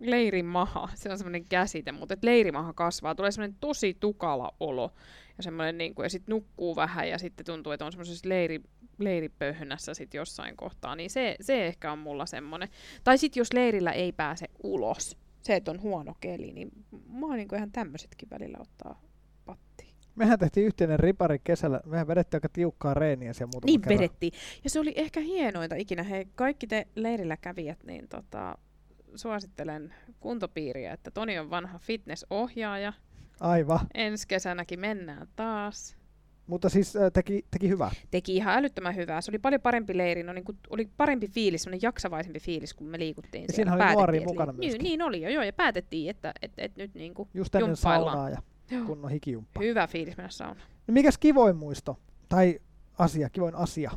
[0.00, 4.92] leirimaha, se on semmoinen käsite, mutta että leirimaha kasvaa, tulee semmoinen tosi tukala olo
[5.36, 8.60] ja semmoinen niin kuin, ja sitten nukkuu vähän ja sitten tuntuu, että on semmoisessa leiri,
[8.98, 12.68] leiripöhönässä sit jossain kohtaa, niin se, se ehkä on mulla semmoinen.
[13.04, 16.70] Tai sitten jos leirillä ei pääse ulos, se, että on huono keli, niin
[17.22, 19.07] oon niin ihan tämmöisetkin välillä ottaa
[20.18, 21.80] Mehän tehtiin yhteinen ripari kesällä.
[21.86, 23.98] Mehän vedettiin aika tiukkaa reeniä siellä muutama Niin kerran.
[23.98, 24.32] vedettiin.
[24.64, 26.02] Ja se oli ehkä hienointa ikinä.
[26.02, 28.58] Hei, kaikki te leirillä kävijät, niin tota,
[29.14, 32.92] suosittelen kuntopiiriä, että Toni on vanha fitnessohjaaja.
[33.40, 33.80] Aivan.
[33.94, 35.96] Ensi kesänäkin mennään taas.
[36.46, 37.90] Mutta siis äh, teki, teki hyvää.
[38.10, 39.20] Teki ihan älyttömän hyvää.
[39.20, 42.86] Se oli paljon parempi leiri, no, niin kuin, oli parempi fiilis, semmoinen jaksavaisempi fiilis, kun
[42.86, 43.72] me liikuttiin ja siellä.
[43.72, 46.76] Siinä oli nuoria mukana li- niin, niin oli jo, joo, ja päätettiin, että et, et
[46.76, 48.42] nyt niin kuin Just ennen saunaa ja
[48.86, 49.60] kunnon hikijumppa.
[49.60, 50.68] Hyvä fiilis mennä saunaan.
[50.86, 51.98] No mikäs kivoin muisto?
[52.28, 52.60] Tai
[52.98, 53.90] asia, kivoin asia?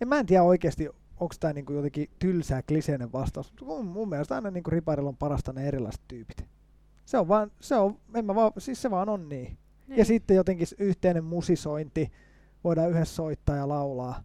[0.00, 0.88] En mä en tiedä oikeasti,
[1.20, 3.52] onko tämä niinku jotenkin tylsää kliseinen vastaus.
[3.62, 6.44] Mun, mun mielestä aina niinku riparilla on parasta ne erilaiset tyypit.
[7.04, 9.58] Se on vaan, se on, en mä vaan, siis se vaan on niin.
[9.86, 9.98] niin.
[9.98, 12.12] Ja sitten jotenkin yhteinen musisointi,
[12.64, 14.22] voidaan yhdessä soittaa ja laulaa.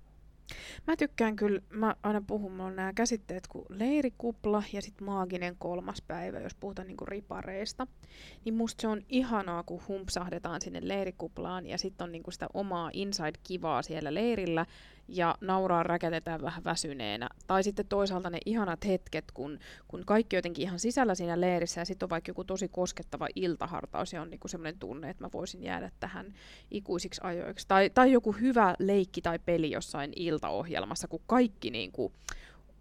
[0.88, 5.56] Mä tykkään kyllä, mä aina puhun, mulla on nämä käsitteet kuin leirikupla ja sitten maaginen
[5.60, 7.88] kolmas päivä, jos puhutaan niinku ripareista.
[8.46, 12.90] Niin musta se on ihanaa, kun humpsahdetaan sinne leirikuplaan ja sitten on niinku sitä omaa
[12.94, 14.66] inside-kivaa siellä leirillä
[15.08, 17.30] ja nauraa räkätetään vähän väsyneenä.
[17.48, 21.86] Tai sitten toisaalta ne ihanat hetket, kun, kun kaikki jotenkin ihan sisällä siinä leirissä ja
[21.86, 25.64] sitten on vaikka joku tosi koskettava iltahartaus ja on niinku semmoinen tunne, että mä voisin
[25.64, 26.34] jäädä tähän
[26.72, 27.68] ikuisiksi ajoiksi.
[27.68, 32.14] Tai, tai joku hyvä leikki tai peli jossain iltaohjelmassa, kun kaikki niinku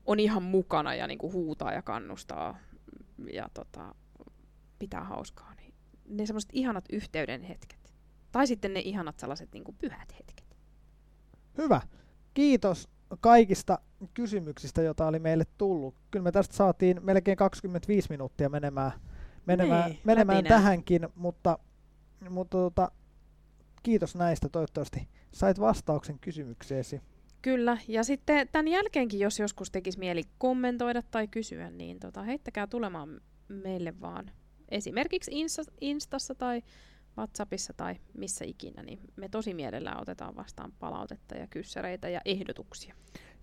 [0.07, 2.59] on ihan mukana ja niinku huutaa ja kannustaa
[3.33, 3.95] ja tota,
[4.79, 5.55] pitää hauskaa.
[5.55, 5.75] Niin
[6.09, 7.93] ne semmoiset ihanat yhteyden hetket.
[8.33, 10.57] Tai sitten ne ihanat sellaiset niinku pyhät hetket.
[11.59, 11.81] Hyvä
[12.35, 12.89] kiitos
[13.21, 13.79] kaikista
[14.15, 15.95] kysymyksistä, joita oli meille tullut.
[16.11, 18.93] Kyllä me tästä saatiin melkein 25 minuuttia menemään,
[19.47, 21.59] menemään, niin, menemään tähänkin, mutta,
[22.31, 22.91] mutta tota,
[23.83, 24.49] kiitos näistä.
[24.49, 27.01] Toivottavasti sait vastauksen kysymykseesi.
[27.43, 32.67] Kyllä, ja sitten tämän jälkeenkin, jos joskus tekisi mieli kommentoida tai kysyä, niin tota, heittäkää
[32.67, 34.31] tulemaan meille vaan
[34.69, 36.63] esimerkiksi Insta- Instassa tai
[37.19, 42.95] WhatsAppissa tai missä ikinä, niin me tosi mielellään otetaan vastaan palautetta ja kyssäreitä ja ehdotuksia.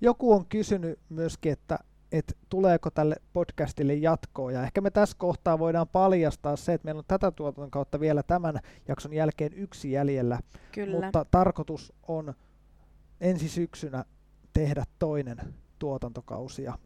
[0.01, 1.79] Joku on kysynyt myöskin, että,
[2.11, 6.99] että tuleeko tälle podcastille jatkoa, ja ehkä me tässä kohtaa voidaan paljastaa se, että meillä
[6.99, 10.39] on tätä tuotannon kautta vielä tämän jakson jälkeen yksi jäljellä,
[10.71, 11.01] Kyllä.
[11.01, 12.33] mutta tarkoitus on
[13.21, 14.05] ensi syksynä
[14.53, 15.37] tehdä toinen
[15.79, 16.77] tuotantokausi ja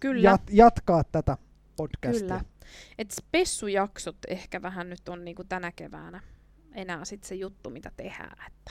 [0.00, 0.36] Kyllä.
[0.36, 1.36] Jat- jatkaa tätä
[1.76, 2.28] podcastia.
[2.28, 2.57] Kyllä.
[2.98, 6.20] Et spessujaksot ehkä vähän nyt on niinku tänä keväänä
[6.74, 8.46] enää sit se juttu, mitä tehdään.
[8.46, 8.70] Että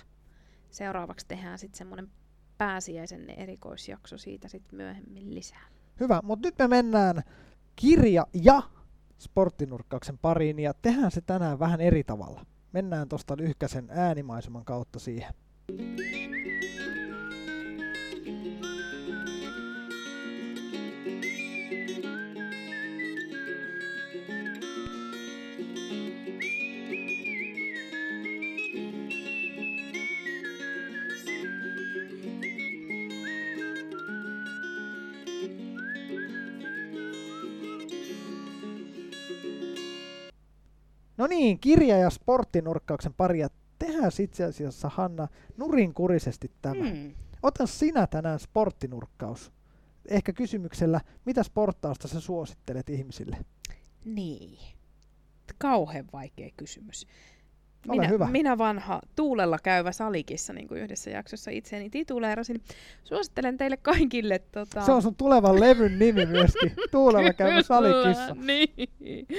[0.70, 2.12] seuraavaksi tehdään sitten semmoinen
[2.58, 5.68] pääsiäisen erikoisjakso siitä sitten myöhemmin lisää.
[6.00, 7.24] Hyvä, mutta nyt me mennään
[7.76, 8.62] kirja- ja
[9.18, 12.46] sporttinurkkauksen pariin ja tehdään se tänään vähän eri tavalla.
[12.72, 15.34] Mennään tuosta lyhkäisen äänimaiseman kautta siihen.
[41.28, 43.48] No niin, kirja- ja sporttinurkkauksen paria.
[43.80, 46.90] Tehdään itse asiassa, Hanna, nurinkurisesti tämä.
[46.90, 47.14] Hmm.
[47.44, 49.52] Ota sinä tänään sporttinurkkaus.
[50.08, 53.38] Ehkä kysymyksellä, mitä sporttausta sä suosittelet ihmisille?
[54.06, 54.60] Niin.
[55.58, 57.08] Kauhean vaikea kysymys.
[57.88, 58.28] Ole Minä, hyvä.
[58.32, 62.64] minä vanha tuulella käyvä salikissa, niin kuin yhdessä jaksossa itseäni tituleerasin.
[63.04, 64.40] Suosittelen teille kaikille...
[64.40, 64.86] Tota...
[64.86, 66.74] Se on sun tulevan levyn nimi myöskin.
[66.92, 68.36] Tuulella käyvä salikissa.
[68.36, 68.90] Niin.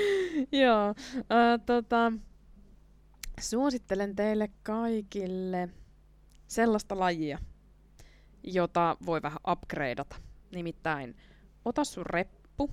[0.62, 0.88] Joo.
[1.18, 2.12] Äh, tota,
[3.40, 5.68] suosittelen teille kaikille
[6.46, 7.38] sellaista lajia,
[8.42, 10.16] jota voi vähän upgradeata.
[10.54, 11.16] Nimittäin
[11.64, 12.70] ota sun reppu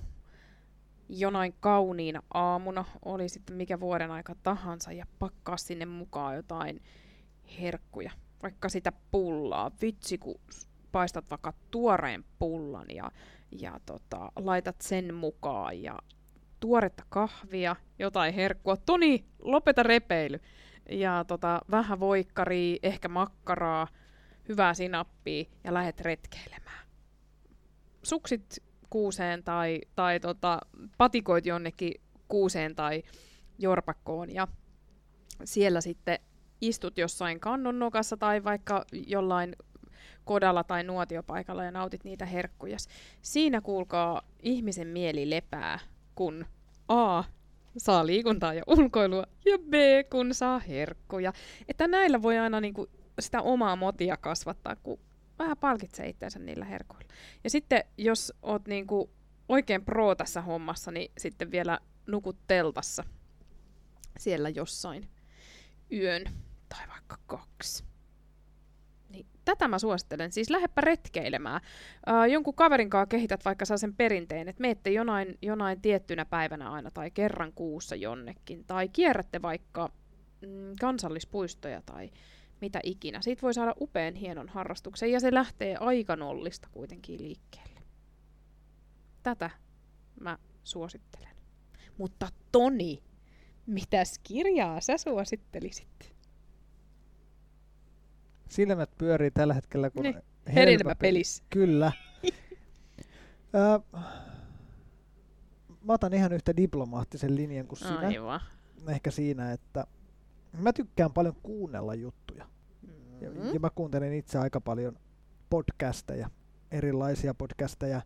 [1.08, 6.82] jonain kauniina aamuna, oli sitten mikä vuoden aika tahansa, ja pakkaa sinne mukaan jotain
[7.60, 8.10] herkkuja.
[8.42, 9.70] Vaikka sitä pullaa.
[9.82, 10.40] Vitsi, kun
[10.92, 13.10] paistat vaikka tuoreen pullan ja,
[13.60, 15.98] ja tota, laitat sen mukaan ja
[16.60, 18.76] tuoretta kahvia, jotain herkkua.
[18.76, 20.40] Toni, lopeta repeily.
[20.90, 23.88] Ja tota, vähän voikkaria, ehkä makkaraa,
[24.48, 26.86] hyvää sinappia ja lähet retkeilemään.
[28.02, 28.65] Suksit
[28.96, 30.58] kuuseen tai, tai tota,
[30.98, 31.94] patikoit jonnekin
[32.28, 33.02] kuuseen tai
[33.58, 34.48] jorpakkoon ja
[35.44, 36.18] siellä sitten
[36.60, 39.56] istut jossain kannon nokassa tai vaikka jollain
[40.24, 42.76] kodalla tai nuotiopaikalla ja nautit niitä herkkuja.
[43.22, 45.78] Siinä kuulkaa ihmisen mieli lepää,
[46.14, 46.46] kun
[46.88, 47.24] A
[47.76, 49.74] saa liikuntaa ja ulkoilua ja B
[50.10, 51.32] kun saa herkkuja.
[51.68, 52.88] Että näillä voi aina niinku
[53.20, 54.98] sitä omaa motia kasvattaa, kun
[55.38, 57.08] vähän palkitsee itseensä niillä herkuilla.
[57.44, 59.10] Ja sitten jos oot niinku
[59.48, 63.04] oikein pro tässä hommassa, niin sitten vielä nukut teltassa
[64.18, 65.08] siellä jossain
[65.92, 66.24] yön
[66.68, 67.84] tai vaikka kaksi.
[69.08, 70.32] Niin, tätä mä suosittelen.
[70.32, 71.60] Siis lähdepä retkeilemään.
[72.06, 76.70] Ää, jonkun kaverin kanssa kehität vaikka saa sen perinteen, että meette jonain, jonain tiettynä päivänä
[76.70, 78.64] aina tai kerran kuussa jonnekin.
[78.64, 79.90] Tai kierrätte vaikka
[80.40, 82.10] mm, kansallispuistoja tai
[82.60, 83.22] mitä ikinä.
[83.22, 87.80] Siitä voi saada upean hienon harrastuksen ja se lähtee aika nollista kuitenkin liikkeelle.
[89.22, 89.50] Tätä
[90.20, 91.36] mä suosittelen.
[91.98, 93.02] Mutta Toni,
[93.66, 96.14] mitäs kirjaa sä suosittelisit?
[98.48, 101.44] Silmät pyörii tällä hetkellä, kun Niin, hedelmäpeli- Hedelmäpelissä.
[101.50, 101.92] Kyllä.
[103.54, 103.98] Ö,
[105.84, 107.98] mä otan ihan yhtä diplomaattisen linjan kuin sinä.
[107.98, 108.40] Aivan.
[108.88, 109.86] Ehkä siinä, että
[110.58, 112.46] mä tykkään paljon kuunnella juttuja.
[113.20, 113.54] Ja, Mm.
[113.54, 114.98] ja mä kuuntelen itse aika paljon
[115.50, 116.30] podcasteja,
[116.70, 118.02] erilaisia podcasteja.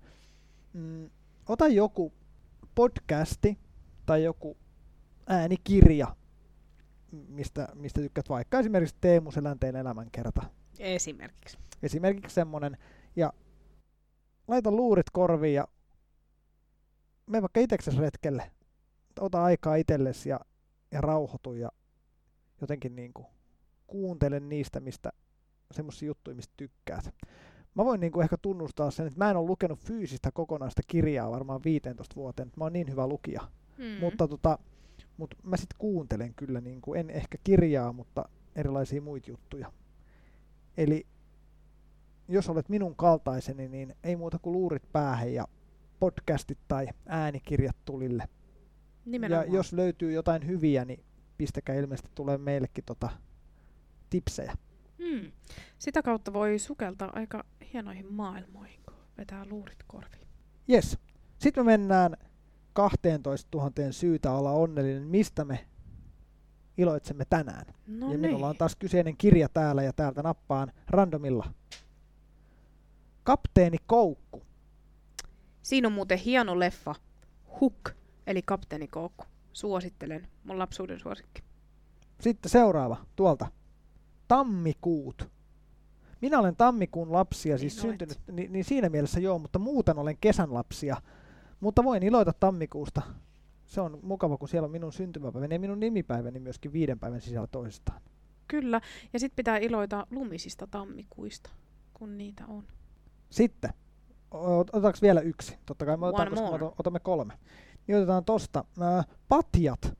[0.72, 1.10] Mm,
[1.48, 2.12] ota joku
[2.74, 3.58] podcasti
[4.06, 4.56] tai joku
[5.26, 6.16] äänikirja,
[7.28, 10.42] mistä, mistä tykkäät vaikka esimerkiksi Teemu Selänteen elämänkerta.
[10.78, 11.58] Esimerkiksi.
[11.82, 12.76] Esimerkiksi semmonen,
[13.16, 13.32] ja
[14.48, 15.68] laita luurit korviin ja
[17.26, 18.50] mene vaikka itseksesi retkelle.
[19.20, 20.40] Ota aikaa itsellesi ja,
[20.92, 21.68] ja rauhoitu ja
[22.60, 23.26] jotenkin niinku
[23.86, 25.12] kuuntele niistä, mistä
[25.70, 27.14] semmoisia juttuja, mistä tykkäät.
[27.74, 31.60] Mä voin niinku ehkä tunnustaa sen, että mä en ole lukenut fyysistä kokonaista kirjaa varmaan
[31.64, 33.40] 15 vuoteen, mä oon niin hyvä lukija.
[33.78, 34.00] Mm.
[34.00, 34.58] Mutta tota,
[35.16, 39.72] mut mä sit kuuntelen kyllä, niinku, en ehkä kirjaa, mutta erilaisia muita juttuja.
[40.76, 41.06] Eli
[42.28, 45.44] jos olet minun kaltaiseni, niin ei muuta kuin luurit päähän ja
[46.00, 48.28] podcastit tai äänikirjat tulille.
[49.04, 49.46] Nimenomaan.
[49.46, 51.04] Ja jos löytyy jotain hyviä, niin
[51.40, 53.08] pistäkää ilmeisesti tulee meillekin tota
[54.10, 54.54] tipsejä.
[54.98, 55.32] Mm.
[55.78, 60.26] Sitä kautta voi sukeltaa aika hienoihin maailmoihin, kun vetää luurit korviin.
[60.70, 60.98] Yes.
[61.38, 62.16] Sitten me mennään
[62.72, 65.66] 12 000 syytä olla onnellinen, mistä me
[66.78, 67.66] iloitsemme tänään.
[67.86, 68.20] No ja niin.
[68.20, 71.52] minulla on taas kyseinen kirja täällä ja täältä nappaan randomilla.
[73.22, 74.42] Kapteeni Koukku.
[75.62, 76.94] Siinä on muuten hieno leffa.
[77.60, 77.90] Hook,
[78.26, 79.24] eli Kapteeni Koukku.
[79.52, 80.28] Suosittelen.
[80.44, 81.42] Mun lapsuuden suosikki.
[82.20, 83.46] Sitten seuraava tuolta.
[84.28, 85.28] Tammikuut.
[86.20, 90.16] Minä olen tammikuun lapsia, siis Niin syntynyt, niin, niin siinä mielessä joo, mutta muuten olen
[90.20, 90.96] kesän lapsia.
[91.60, 93.02] Mutta voin iloita tammikuusta.
[93.66, 97.46] Se on mukava, kun siellä on minun syntymäpäiväni ja minun nimipäiväni myöskin viiden päivän sisällä
[97.46, 98.02] toistaan.
[98.48, 98.80] Kyllä.
[99.12, 101.50] Ja sitten pitää iloita lumisista tammikuista,
[101.94, 102.64] kun niitä on.
[103.30, 103.70] Sitten,
[104.30, 105.58] otetaanko vielä yksi?
[105.66, 107.34] Totta kai me koska me otamme kolme.
[107.90, 108.64] Niin otetaan tosta.
[108.80, 109.94] Ää, patjat.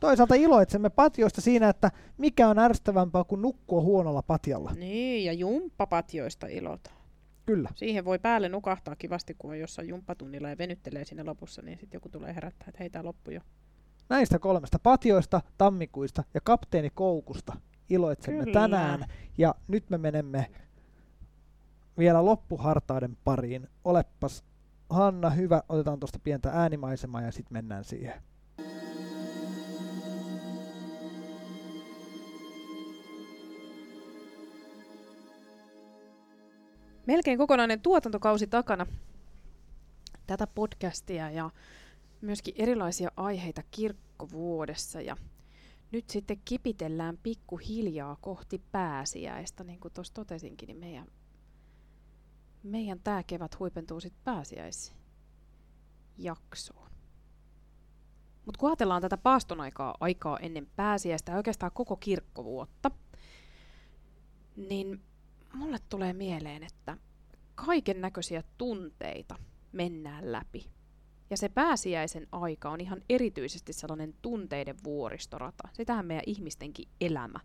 [0.00, 4.72] Toisaalta iloitsemme patjoista siinä, että mikä on ärsyttävämpää kuin nukkua huonolla patjalla.
[4.72, 6.96] Niin, ja jumppapatjoista ilotaan.
[7.46, 7.70] Kyllä.
[7.74, 11.96] Siihen voi päälle nukahtaa kivasti, kun on jossain jumppatunnilla ja venyttelee siinä lopussa, niin sitten
[11.96, 13.40] joku tulee herättää, että hei, tää loppu jo.
[14.08, 17.56] Näistä kolmesta patjoista, tammikuista ja kapteeni Koukusta
[17.90, 18.60] iloitsemme Kyllä.
[18.60, 19.04] tänään.
[19.38, 20.50] Ja nyt me menemme
[21.98, 23.68] vielä loppuhartauden pariin.
[23.84, 24.44] Olepas
[24.90, 28.22] Hanna, hyvä, otetaan tuosta pientä äänimaisemaa ja sitten mennään siihen.
[37.06, 38.86] Melkein kokonainen tuotantokausi takana
[40.26, 41.50] tätä podcastia ja
[42.20, 45.16] myöskin erilaisia aiheita kirkkovuodessa ja
[45.92, 51.06] nyt sitten kipitellään pikkuhiljaa kohti pääsiäistä, niin kuin tuossa totesinkin, niin meidän,
[52.64, 56.90] meidän tämä kevät huipentuu sitten pääsiäisjaksoon.
[58.46, 62.90] Mutta kun ajatellaan tätä paaston aikaa, aikaa ennen pääsiäistä ja oikeastaan koko kirkkovuotta,
[64.56, 65.02] niin
[65.52, 66.96] mulle tulee mieleen, että
[67.54, 69.36] kaiken näköisiä tunteita
[69.72, 70.70] mennään läpi.
[71.30, 75.68] Ja se pääsiäisen aika on ihan erityisesti sellainen tunteiden vuoristorata.
[75.72, 77.40] Sitähän meidän ihmistenkin elämä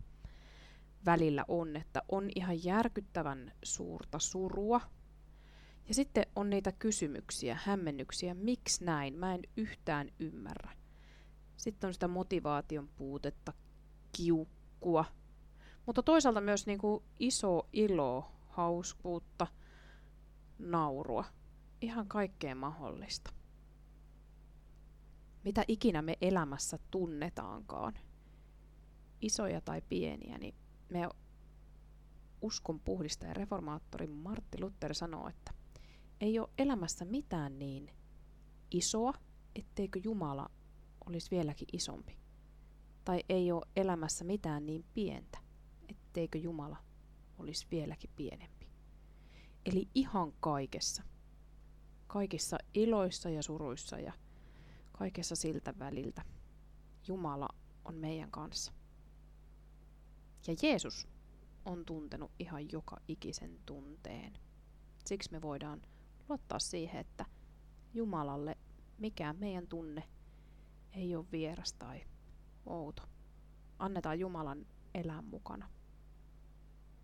[1.04, 4.80] välillä on, että on ihan järkyttävän suurta surua.
[5.88, 10.72] Ja sitten on niitä kysymyksiä, hämmennyksiä, miksi näin, mä en yhtään ymmärrä.
[11.56, 13.52] Sitten on sitä motivaation puutetta,
[14.16, 15.04] kiukkua,
[15.86, 19.46] mutta toisaalta myös niin kuin iso ilo, hauskuutta,
[20.58, 21.24] naurua.
[21.80, 23.30] Ihan kaikkea mahdollista.
[25.44, 27.94] Mitä ikinä me elämässä tunnetaankaan,
[29.20, 30.54] isoja tai pieniä, niin
[30.88, 31.08] me
[32.42, 35.52] uskon puhdistaja reformaattori Martti Luther sanoo, että
[36.20, 37.90] ei ole elämässä mitään niin
[38.70, 39.12] isoa,
[39.54, 40.50] etteikö Jumala
[41.06, 42.18] olisi vieläkin isompi.
[43.04, 45.38] Tai ei ole elämässä mitään niin pientä,
[45.88, 46.76] etteikö Jumala
[47.38, 48.66] olisi vieläkin pienempi.
[49.66, 51.02] Eli ihan kaikessa.
[52.06, 54.12] Kaikissa iloissa ja suruissa ja
[54.92, 56.24] kaikessa siltä väliltä.
[57.06, 57.48] Jumala
[57.84, 58.72] on meidän kanssa.
[60.46, 61.08] Ja Jeesus
[61.64, 64.38] on tuntenut ihan joka ikisen tunteen.
[65.06, 65.82] Siksi me voidaan
[66.30, 67.26] luottaa siihen, että
[67.94, 68.56] Jumalalle
[68.98, 70.02] mikään meidän tunne
[70.92, 72.04] ei ole vieras tai
[72.66, 73.02] outo.
[73.78, 75.68] Annetaan Jumalan elää mukana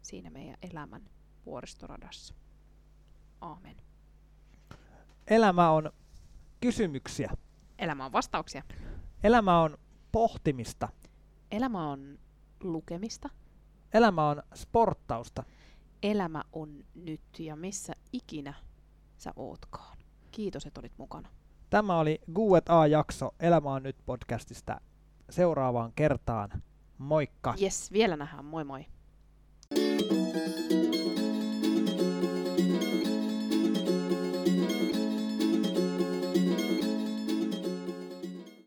[0.02, 1.10] siinä meidän elämän
[1.46, 2.34] vuoristoradassa.
[3.40, 3.76] Aamen.
[5.26, 5.92] Elämä on
[6.60, 7.30] kysymyksiä.
[7.78, 8.62] Elämä on vastauksia.
[9.22, 9.78] Elämä on
[10.12, 10.88] pohtimista.
[11.50, 12.18] Elämä on
[12.60, 13.30] lukemista.
[13.92, 15.44] Elämä on sporttausta.
[16.02, 18.54] Elämä on nyt ja missä ikinä
[19.18, 19.98] sä ootkaan.
[20.30, 21.28] Kiitos, että olit mukana.
[21.70, 24.80] Tämä oli Guet A-jakso Elämä on nyt podcastista.
[25.30, 26.62] Seuraavaan kertaan.
[26.98, 27.54] Moikka!
[27.62, 28.44] Yes, vielä nähdään.
[28.44, 28.86] Moi moi!
[29.74, 30.00] thank
[30.70, 30.75] you